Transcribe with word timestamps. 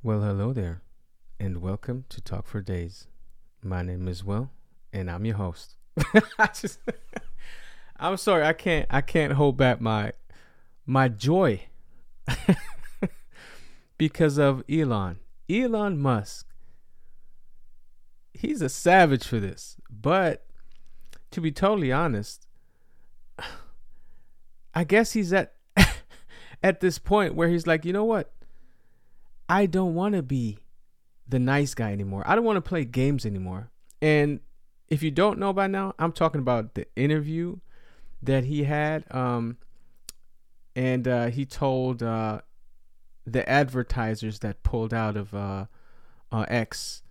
Well, 0.00 0.20
hello 0.20 0.52
there, 0.52 0.82
and 1.40 1.60
welcome 1.60 2.04
to 2.10 2.20
Talk 2.20 2.46
for 2.46 2.60
Days. 2.60 3.08
My 3.64 3.82
name 3.82 4.06
is 4.06 4.22
Will, 4.22 4.48
and 4.92 5.10
I'm 5.10 5.24
your 5.24 5.34
host. 5.34 5.74
I 6.38 6.46
just, 6.54 6.78
I'm 7.96 8.16
sorry, 8.16 8.44
I 8.44 8.52
can't, 8.52 8.86
I 8.90 9.00
can't 9.00 9.32
hold 9.32 9.56
back 9.56 9.80
my, 9.80 10.12
my 10.86 11.08
joy 11.08 11.62
because 13.98 14.38
of 14.38 14.62
Elon, 14.70 15.18
Elon 15.50 15.98
Musk. 15.98 16.46
He's 18.32 18.62
a 18.62 18.68
savage 18.68 19.26
for 19.26 19.40
this, 19.40 19.78
but 19.90 20.46
to 21.32 21.40
be 21.40 21.50
totally 21.50 21.90
honest, 21.90 22.46
I 24.76 24.84
guess 24.84 25.14
he's 25.14 25.32
at 25.32 25.54
at 26.62 26.78
this 26.78 27.00
point 27.00 27.34
where 27.34 27.48
he's 27.48 27.66
like, 27.66 27.84
you 27.84 27.92
know 27.92 28.04
what? 28.04 28.32
I 29.48 29.66
don't 29.66 29.94
want 29.94 30.14
to 30.14 30.22
be 30.22 30.58
the 31.26 31.38
nice 31.38 31.74
guy 31.74 31.92
anymore. 31.92 32.22
I 32.26 32.34
don't 32.34 32.44
want 32.44 32.56
to 32.56 32.68
play 32.68 32.84
games 32.84 33.24
anymore. 33.24 33.70
And 34.00 34.40
if 34.88 35.02
you 35.02 35.10
don't 35.10 35.38
know 35.38 35.52
by 35.52 35.66
now, 35.66 35.94
I'm 35.98 36.12
talking 36.12 36.40
about 36.40 36.74
the 36.74 36.86
interview 36.96 37.58
that 38.22 38.44
he 38.44 38.64
had. 38.64 39.04
Um, 39.10 39.58
and 40.74 41.06
uh, 41.06 41.26
he 41.26 41.44
told 41.44 42.02
uh, 42.02 42.40
the 43.26 43.48
advertisers 43.48 44.40
that 44.40 44.62
pulled 44.62 44.94
out 44.94 45.16
of 45.16 45.34
uh, 45.34 45.66
uh 46.30 46.44
X 46.48 47.02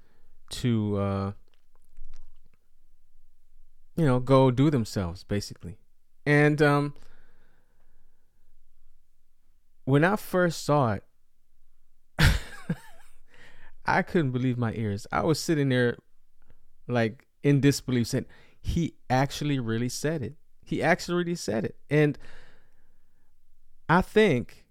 to, 0.50 0.98
uh, 0.98 1.32
you 3.96 4.06
know, 4.06 4.20
go 4.20 4.52
do 4.52 4.70
themselves, 4.70 5.24
basically. 5.24 5.78
And 6.26 6.62
um, 6.62 6.94
when 9.86 10.04
I 10.04 10.16
first 10.16 10.64
saw 10.64 10.94
it, 10.94 11.04
I 13.88 14.02
couldn't 14.02 14.32
believe 14.32 14.58
my 14.58 14.74
ears. 14.74 15.08
I 15.12 15.24
was 15.24 15.40
sitting 15.40 15.70
there 15.70 15.98
like 16.88 17.28
in 17.44 17.62
disbelief 17.62 18.08
saying, 18.08 18.26
he 18.60 18.96
actually 19.10 19.60
really 19.60 19.90
said 19.90 20.22
it. 20.22 20.36
He 20.64 20.84
actually 20.84 21.16
really 21.16 21.36
said 21.36 21.64
it. 21.64 21.78
And 21.90 22.18
I 23.88 24.02
think 24.02 24.66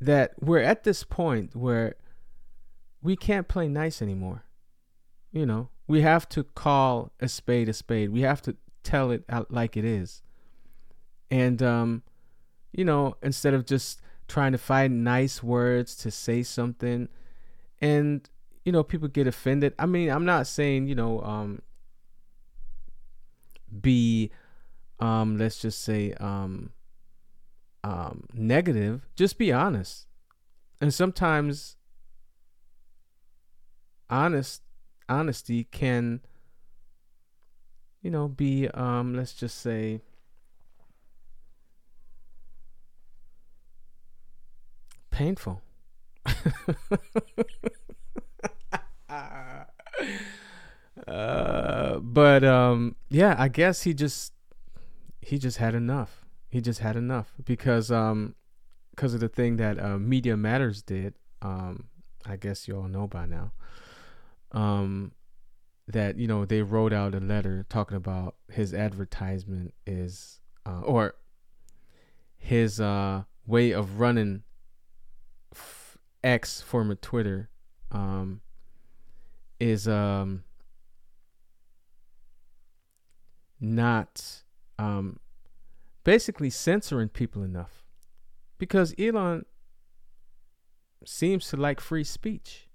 that 0.00 0.34
we're 0.40 0.58
at 0.58 0.84
this 0.84 1.04
point 1.04 1.56
where 1.56 1.94
we 3.02 3.16
can't 3.16 3.48
play 3.48 3.68
nice 3.68 4.02
anymore. 4.02 4.44
You 5.32 5.46
know, 5.46 5.70
we 5.86 6.02
have 6.02 6.28
to 6.30 6.44
call 6.44 7.12
a 7.20 7.28
spade 7.28 7.68
a 7.68 7.72
spade. 7.72 8.10
We 8.10 8.22
have 8.22 8.42
to 8.42 8.56
tell 8.82 9.10
it 9.10 9.24
like 9.48 9.76
it 9.76 9.84
is. 9.84 10.22
And 11.30 11.62
um, 11.62 12.02
you 12.72 12.84
know, 12.84 13.16
instead 13.22 13.54
of 13.54 13.64
just 13.64 14.00
trying 14.28 14.52
to 14.52 14.58
find 14.58 15.02
nice 15.02 15.42
words 15.42 15.96
to 15.96 16.10
say 16.10 16.42
something 16.42 17.08
and 17.80 18.28
you 18.64 18.72
know 18.72 18.82
people 18.82 19.08
get 19.08 19.26
offended. 19.26 19.74
I 19.78 19.86
mean 19.86 20.10
i'm 20.10 20.24
not 20.24 20.46
saying 20.46 20.86
you 20.86 20.94
know 20.94 21.20
um 21.22 21.62
be 23.80 24.30
um 24.98 25.38
let's 25.38 25.60
just 25.60 25.82
say 25.82 26.12
um 26.14 26.72
um 27.84 28.26
negative. 28.32 29.06
Just 29.16 29.38
be 29.38 29.52
honest. 29.52 30.06
And 30.80 30.92
sometimes 30.92 31.76
honest 34.08 34.62
honesty 35.08 35.64
can 35.64 36.20
you 38.02 38.10
know 38.10 38.28
be 38.28 38.68
um 38.68 39.14
let's 39.14 39.32
just 39.34 39.60
say 39.60 40.00
painful 45.10 45.60
uh, 51.06 51.98
but 51.98 52.44
um, 52.44 52.96
yeah, 53.08 53.34
I 53.38 53.48
guess 53.48 53.82
he 53.82 53.94
just 53.94 54.32
he 55.20 55.38
just 55.38 55.58
had 55.58 55.74
enough. 55.74 56.24
He 56.48 56.60
just 56.60 56.80
had 56.80 56.96
enough 56.96 57.32
because 57.44 57.90
um, 57.90 58.34
because 58.90 59.14
of 59.14 59.20
the 59.20 59.28
thing 59.28 59.56
that 59.56 59.78
uh, 59.78 59.98
Media 59.98 60.36
Matters 60.36 60.82
did. 60.82 61.14
Um, 61.42 61.88
I 62.26 62.36
guess 62.36 62.68
you 62.68 62.76
all 62.76 62.88
know 62.88 63.06
by 63.06 63.24
now. 63.26 63.52
Um, 64.52 65.12
that 65.92 66.16
you 66.16 66.26
know 66.26 66.44
they 66.44 66.62
wrote 66.62 66.92
out 66.92 67.14
a 67.14 67.20
letter 67.20 67.66
talking 67.68 67.96
about 67.96 68.36
his 68.50 68.72
advertisement 68.72 69.74
is 69.86 70.40
uh, 70.66 70.80
or 70.80 71.14
his 72.36 72.80
uh 72.80 73.24
way 73.46 73.72
of 73.72 74.00
running 74.00 74.42
X 76.22 76.60
former 76.60 76.94
Twitter 76.94 77.50
um 77.90 78.40
is 79.60 79.86
um 79.86 80.42
not 83.60 84.42
um 84.78 85.20
basically 86.02 86.50
censoring 86.50 87.08
people 87.08 87.42
enough. 87.42 87.84
Because 88.58 88.94
Elon 88.98 89.44
seems 91.04 91.48
to 91.48 91.56
like 91.56 91.80
free 91.80 92.04
speech. 92.04 92.68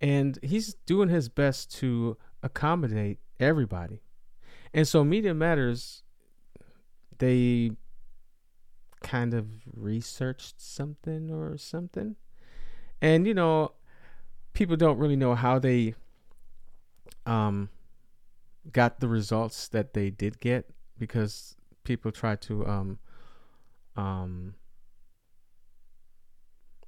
And 0.00 0.38
he's 0.42 0.74
doing 0.86 1.08
his 1.08 1.28
best 1.28 1.74
to 1.78 2.16
accommodate 2.42 3.18
everybody. 3.40 4.02
And 4.72 4.86
so 4.86 5.04
media 5.04 5.34
matters 5.34 6.02
they 7.18 7.72
kind 9.02 9.34
of 9.34 9.48
researched 9.74 10.60
something 10.60 11.30
or 11.30 11.56
something. 11.56 12.16
And 13.00 13.26
you 13.26 13.34
know 13.34 13.72
people 14.58 14.76
don't 14.76 14.98
really 14.98 15.14
know 15.14 15.36
how 15.36 15.56
they 15.56 15.94
um 17.26 17.68
got 18.72 18.98
the 18.98 19.06
results 19.06 19.68
that 19.68 19.94
they 19.94 20.10
did 20.10 20.40
get 20.40 20.68
because 20.98 21.54
people 21.84 22.10
try 22.10 22.34
to 22.34 22.66
um 22.66 22.98
um, 23.94 24.54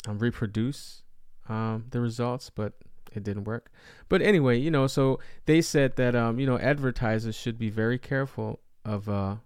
um 0.08 0.19
reproduce 0.19 1.03
um 1.48 1.84
the 1.91 2.00
results 2.00 2.50
but 2.50 2.72
it 3.12 3.25
didn't 3.25 3.42
work. 3.42 3.72
But 4.08 4.20
anyway 4.20 4.58
you 4.58 4.72
know 4.72 4.88
so 4.88 5.20
they 5.47 5.62
said 5.62 5.94
that 5.94 6.16
um 6.16 6.41
you 6.41 6.47
know 6.47 6.58
advertisers 6.58 7.37
should 7.37 7.56
be 7.56 7.70
very 7.70 8.00
careful 8.00 8.58
of 8.84 9.08
uh 9.08 9.37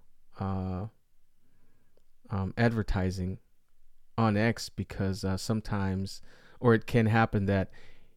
uh 0.40 0.86
um 2.30 2.54
advertising 2.56 3.36
on 4.16 4.38
X 4.38 4.70
because 4.70 5.24
uh, 5.24 5.36
sometimes 5.36 6.22
or 6.58 6.72
it 6.72 6.86
can 6.86 7.04
happen 7.04 7.44
that 7.44 7.70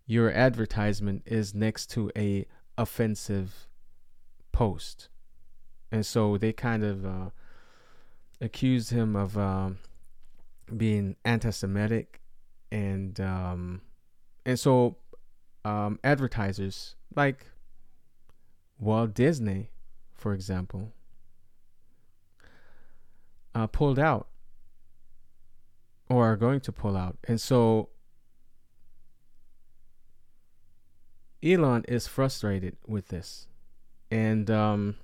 your 0.07 0.31
advertisement 0.31 1.21
is 1.25 1.53
next 1.53 1.87
to 1.91 2.09
a 2.15 2.45
offensive 2.77 3.67
post. 4.53 5.09
And 5.91 6.05
so 6.05 6.37
they 6.37 6.53
kind 6.53 6.83
of 6.83 7.05
uh, 7.05 7.29
accused 8.39 8.89
him 8.89 9.15
of 9.15 9.37
um, 9.37 9.79
being 10.75 11.17
anti-semitic 11.25 12.21
and 12.71 13.19
um, 13.19 13.81
and 14.45 14.59
so 14.59 14.97
um, 15.63 15.99
advertisers 16.03 16.95
like 17.15 17.45
Walt 18.79 19.13
Disney 19.13 19.71
for 20.13 20.33
example 20.33 20.93
uh, 23.55 23.67
pulled 23.67 23.99
out 23.99 24.27
or 26.09 26.31
are 26.31 26.37
going 26.37 26.61
to 26.61 26.71
pull 26.71 26.95
out. 26.95 27.17
And 27.27 27.39
so 27.39 27.89
Elon 31.43 31.85
is 31.87 32.07
frustrated 32.07 32.77
with 32.87 33.09
this, 33.09 33.47
and 34.09 34.49
um, 34.49 34.95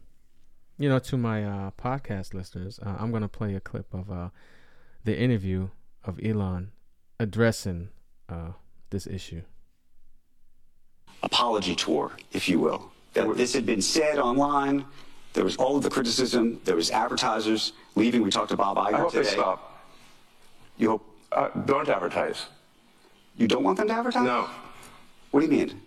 you 0.78 0.90
know, 0.90 1.00
to 1.00 1.18
my 1.18 1.44
uh, 1.46 1.72
podcast 1.80 2.34
listeners, 2.34 2.80
uh, 2.84 2.96
I'm 3.00 3.12
gonna 3.12 3.28
play 3.28 3.54
a 3.56 3.60
clip 3.60 3.94
of 3.94 4.12
uh, 4.12 4.30
the 5.04 5.18
interview 5.18 5.70
of 6.04 6.20
Elon 6.24 6.72
addressing 7.20 7.90
uh, 8.30 8.52
this 8.90 9.06
issue. 9.08 9.42
Apology 11.22 11.76
tour, 11.76 12.12
if 12.32 12.50
you 12.50 12.60
will. 12.60 12.92
That 13.14 13.38
this 13.38 13.54
had 13.54 13.66
been 13.66 13.82
said 13.82 14.18
online. 14.18 14.86
There 15.34 15.44
was 15.44 15.56
all 15.58 15.78
of 15.78 15.84
the 15.84 15.90
criticism. 15.90 16.60
There 16.66 16.76
was 16.76 16.90
advertisers 16.92 17.74
leaving. 17.96 18.22
We 18.24 18.30
talked 18.32 18.50
to 18.50 18.58
Bob 18.58 18.78
Iger 18.78 18.94
I 18.94 18.98
hope 19.00 19.12
today. 19.12 19.24
they 19.24 19.30
stop. 19.30 19.84
You 20.78 20.90
hope 20.90 21.06
Uh, 21.32 21.50
don't 21.66 21.88
advertise. 21.90 22.46
you 23.38 23.48
don't 23.48 23.64
want 23.64 23.78
them 23.78 23.88
to 23.88 23.94
advertise? 23.94 24.24
No. 24.26 24.50
What 25.32 25.40
do 25.40 25.46
you 25.46 25.52
mean? 25.52 25.82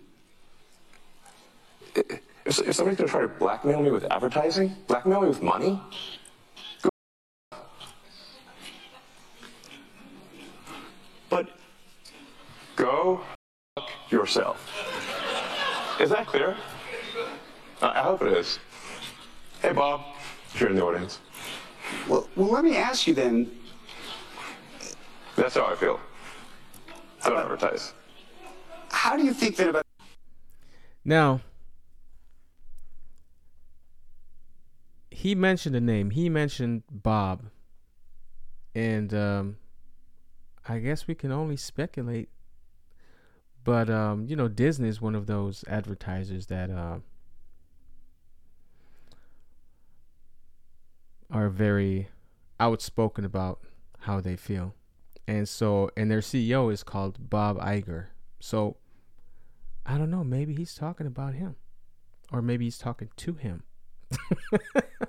If, 1.97 2.59
if 2.59 2.75
somebody's 2.75 2.97
going 2.97 3.07
to 3.07 3.07
try 3.07 3.21
to 3.21 3.27
blackmail 3.27 3.81
me 3.81 3.91
with 3.91 4.05
advertising, 4.05 4.75
blackmail 4.87 5.21
me 5.21 5.27
with 5.27 5.41
money, 5.41 5.81
go. 6.81 6.89
But 11.29 11.49
Go 12.77 13.21
fuck 13.75 13.89
yourself. 14.11 14.71
Is 15.99 16.11
that 16.11 16.27
clear? 16.27 16.55
I 17.81 18.01
hope 18.01 18.21
it 18.21 18.33
is. 18.33 18.59
Hey, 19.63 19.73
Bob, 19.73 20.01
if 20.53 20.61
you're 20.61 20.69
in 20.69 20.75
the 20.75 20.83
audience. 20.83 21.19
well, 22.07 22.29
well, 22.35 22.49
let 22.49 22.63
me 22.63 22.77
ask 22.77 23.07
you 23.07 23.15
then. 23.15 23.51
That's 25.35 25.55
how 25.55 25.65
I 25.65 25.75
feel. 25.75 25.99
Don't 27.23 27.37
advertise. 27.37 27.93
how 28.89 29.17
do 29.17 29.23
you 29.23 29.33
think 29.33 29.55
that 29.55 29.69
about? 29.69 29.83
Now, 31.03 31.41
he 35.17 35.33
mentioned 35.33 35.75
a 35.75 35.81
name. 35.81 36.11
He 36.11 36.29
mentioned 36.29 36.83
Bob, 36.91 37.45
and 38.75 39.11
um, 39.15 39.57
I 40.69 40.77
guess 40.77 41.07
we 41.07 41.15
can 41.15 41.31
only 41.31 41.57
speculate. 41.57 42.29
But 43.63 43.89
um, 43.89 44.27
you 44.27 44.35
know, 44.35 44.47
Disney 44.47 44.87
is 44.87 45.01
one 45.01 45.15
of 45.15 45.25
those 45.25 45.65
advertisers 45.67 46.45
that 46.47 46.69
uh, 46.69 46.99
are 51.31 51.49
very 51.49 52.09
outspoken 52.59 53.25
about 53.25 53.59
how 54.01 54.21
they 54.21 54.35
feel. 54.35 54.75
And 55.27 55.49
so, 55.49 55.89
and 55.97 56.11
their 56.11 56.19
CEO 56.19 56.71
is 56.71 56.83
called 56.83 57.27
Bob 57.27 57.57
Iger. 57.57 58.09
So, 58.39 58.77
I 59.83 59.97
don't 59.97 60.11
know. 60.11 60.23
Maybe 60.23 60.53
he's 60.53 60.75
talking 60.75 61.07
about 61.07 61.33
him, 61.33 61.55
or 62.31 62.43
maybe 62.43 62.65
he's 62.65 62.77
talking 62.77 63.09
to 63.15 63.33
him. 63.33 63.63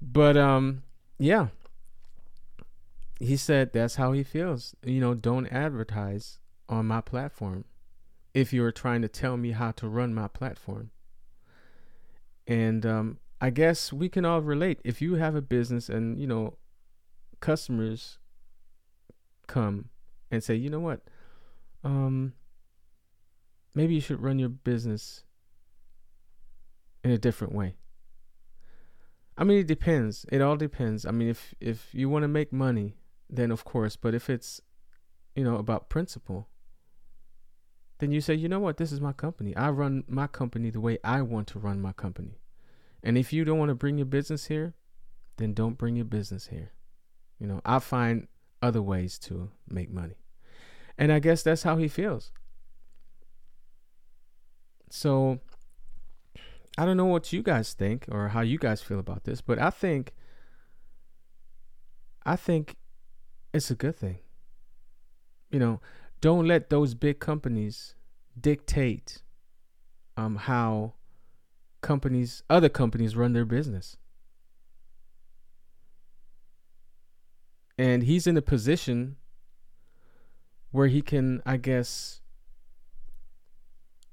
but 0.00 0.36
um, 0.36 0.82
yeah. 1.18 1.48
He 3.18 3.36
said 3.38 3.72
that's 3.72 3.96
how 3.96 4.12
he 4.12 4.22
feels. 4.22 4.74
You 4.84 5.00
know, 5.00 5.14
don't 5.14 5.46
advertise 5.46 6.38
on 6.68 6.86
my 6.86 7.00
platform 7.00 7.64
if 8.34 8.52
you're 8.52 8.72
trying 8.72 9.00
to 9.00 9.08
tell 9.08 9.38
me 9.38 9.52
how 9.52 9.70
to 9.72 9.88
run 9.88 10.12
my 10.12 10.28
platform. 10.28 10.90
And 12.46 12.84
um, 12.84 13.18
I 13.40 13.48
guess 13.48 13.92
we 13.92 14.10
can 14.10 14.26
all 14.26 14.42
relate. 14.42 14.80
If 14.84 15.00
you 15.00 15.14
have 15.14 15.34
a 15.34 15.40
business 15.40 15.88
and, 15.88 16.18
you 16.18 16.26
know, 16.26 16.58
customers 17.40 18.18
come 19.46 19.88
and 20.30 20.44
say, 20.44 20.54
you 20.54 20.68
know 20.68 20.80
what, 20.80 21.00
um, 21.82 22.34
maybe 23.74 23.94
you 23.94 24.00
should 24.00 24.22
run 24.22 24.38
your 24.38 24.50
business 24.50 25.24
in 27.02 27.10
a 27.10 27.18
different 27.18 27.54
way. 27.54 27.76
I 29.38 29.44
mean, 29.44 29.58
it 29.58 29.66
depends. 29.66 30.24
It 30.32 30.40
all 30.40 30.56
depends. 30.56 31.04
I 31.04 31.10
mean, 31.10 31.28
if 31.28 31.54
if 31.60 31.94
you 31.94 32.08
want 32.08 32.22
to 32.22 32.28
make 32.28 32.52
money, 32.52 32.96
then 33.28 33.50
of 33.50 33.64
course. 33.64 33.96
But 33.96 34.14
if 34.14 34.30
it's, 34.30 34.60
you 35.34 35.44
know, 35.44 35.56
about 35.56 35.90
principle, 35.90 36.48
then 37.98 38.12
you 38.12 38.20
say, 38.20 38.34
you 38.34 38.48
know 38.48 38.60
what, 38.60 38.76
this 38.76 38.92
is 38.92 39.00
my 39.00 39.12
company. 39.12 39.54
I 39.56 39.70
run 39.70 40.04
my 40.08 40.26
company 40.26 40.70
the 40.70 40.80
way 40.80 40.98
I 41.04 41.22
want 41.22 41.48
to 41.48 41.58
run 41.58 41.80
my 41.80 41.92
company. 41.92 42.40
And 43.02 43.16
if 43.16 43.32
you 43.32 43.44
don't 43.44 43.58
want 43.58 43.68
to 43.70 43.74
bring 43.74 43.98
your 43.98 44.06
business 44.06 44.46
here, 44.46 44.74
then 45.36 45.52
don't 45.54 45.78
bring 45.78 45.96
your 45.96 46.04
business 46.04 46.48
here. 46.48 46.72
You 47.38 47.46
know, 47.46 47.60
I 47.64 47.78
find 47.78 48.28
other 48.62 48.82
ways 48.82 49.18
to 49.20 49.50
make 49.68 49.90
money. 49.90 50.16
And 50.98 51.12
I 51.12 51.18
guess 51.18 51.42
that's 51.42 51.62
how 51.62 51.76
he 51.76 51.88
feels. 51.88 52.32
So 54.88 55.40
I 56.78 56.84
don't 56.84 56.96
know 56.96 57.06
what 57.06 57.32
you 57.32 57.42
guys 57.42 57.72
think 57.72 58.06
or 58.10 58.28
how 58.28 58.42
you 58.42 58.58
guys 58.58 58.82
feel 58.82 58.98
about 58.98 59.24
this, 59.24 59.40
but 59.40 59.58
I 59.58 59.70
think 59.70 60.12
I 62.24 62.36
think 62.36 62.76
it's 63.54 63.70
a 63.70 63.74
good 63.74 63.96
thing. 63.96 64.18
You 65.50 65.58
know, 65.58 65.80
don't 66.20 66.46
let 66.46 66.70
those 66.70 66.94
big 66.94 67.18
companies 67.20 67.94
dictate 68.38 69.22
um 70.16 70.36
how 70.36 70.94
companies, 71.86 72.42
other 72.50 72.68
companies 72.68 73.14
run 73.14 73.32
their 73.32 73.44
business. 73.44 73.96
And 77.78 78.02
he's 78.02 78.26
in 78.26 78.36
a 78.36 78.42
position 78.42 79.16
where 80.72 80.88
he 80.88 81.00
can, 81.00 81.42
I 81.46 81.58
guess, 81.58 82.22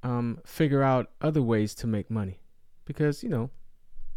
um, 0.04 0.40
figure 0.46 0.84
out 0.84 1.10
other 1.22 1.42
ways 1.42 1.74
to 1.76 1.88
make 1.88 2.12
money 2.12 2.43
because, 2.86 3.24
you 3.24 3.30
know, 3.30 3.50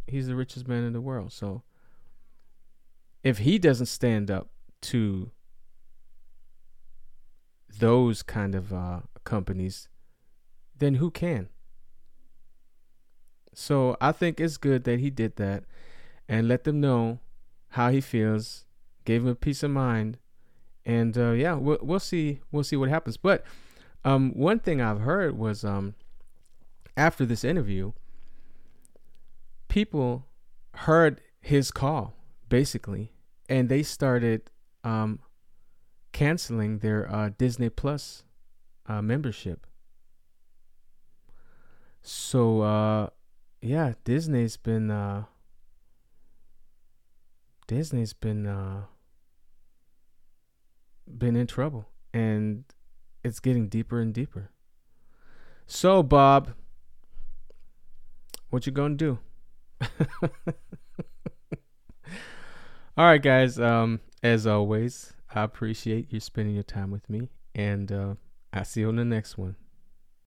he's 0.07 0.27
the 0.27 0.37
richest 0.37 0.69
man 0.69 0.85
in 0.85 0.93
the 0.93 1.01
world. 1.01 1.33
So 1.33 1.63
if 3.23 3.39
he 3.39 3.59
doesn't 3.59 3.87
stand 3.87 4.31
up 4.31 4.49
to 4.83 5.31
those 7.79 8.23
kind 8.23 8.55
of 8.55 8.73
uh, 8.73 9.01
companies, 9.25 9.89
then 10.79 10.97
who 10.97 11.11
can? 11.11 11.49
So 13.53 13.97
I 14.01 14.13
think 14.13 14.39
it's 14.39 14.59
good 14.59 14.85
that 14.85 15.01
he 15.01 15.11
did 15.11 15.37
that 15.37 15.65
and 16.29 16.47
let 16.47 16.65
them 16.65 16.81
know 16.81 17.21
how 17.71 17.91
he 17.91 18.01
feels, 18.01 18.65
gave 19.05 19.23
him 19.23 19.29
a 19.29 19.35
peace 19.35 19.63
of 19.63 19.71
mind, 19.71 20.19
and 20.85 21.17
uh, 21.17 21.31
yeah, 21.33 21.55
we'll 21.55 21.79
we'll 21.83 21.99
see 21.99 22.41
we'll 22.53 22.65
see 22.65 22.77
what 22.77 22.89
happens. 22.89 23.17
But 23.17 23.45
um, 24.05 24.33
one 24.35 24.61
thing 24.61 24.81
I've 24.81 25.01
heard 25.01 25.37
was 25.37 25.65
um, 25.65 25.95
after 26.97 27.27
this 27.27 27.45
interview, 27.45 27.93
people 29.77 30.25
heard 30.73 31.21
his 31.39 31.71
call 31.71 32.15
basically, 32.49 33.13
and 33.47 33.69
they 33.69 33.83
started 33.83 34.51
um, 34.83 35.19
canceling 36.13 36.79
their 36.79 37.15
uh, 37.15 37.29
Disney 37.37 37.69
Plus 37.69 38.25
uh, 38.87 39.03
membership. 39.03 39.67
So 42.01 42.63
uh, 42.63 43.09
yeah, 43.61 43.93
Disney's 44.05 44.57
been 44.57 44.91
uh 44.91 45.25
Disney's 47.67 48.15
been 48.15 48.47
uh 48.47 48.85
been 51.07 51.37
in 51.37 51.47
trouble 51.47 51.91
and 52.15 52.65
it's 53.23 53.41
getting 53.41 53.69
deeper 53.69 54.01
and 54.01 54.15
deeper. 54.15 54.53
So, 55.67 56.03
Bob, 56.03 56.55
what 58.49 58.65
you 58.65 58.73
to 58.73 58.95
do? 58.95 59.19
All 62.99 63.05
right, 63.05 63.23
guys, 63.23 63.59
um 63.61 64.01
as 64.23 64.47
always, 64.47 65.13
I 65.35 65.43
appreciate 65.43 66.13
you 66.13 66.21
spending 66.21 66.55
your 66.55 66.65
time 66.65 66.91
with 66.91 67.09
me 67.11 67.31
and 67.55 67.93
uh 67.93 68.15
I'll 68.53 68.65
see 68.65 68.81
you 68.81 68.89
on 68.89 68.97
the 68.97 69.05
next 69.05 69.37
one. 69.37 69.57